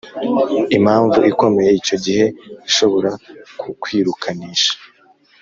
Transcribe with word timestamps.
Impamvu 0.77 1.19
ikomeye 1.31 1.71
icyo 1.79 1.95
gihe 2.05 2.25
ishobora 2.69 3.11
kukwirukanisha 3.59 4.73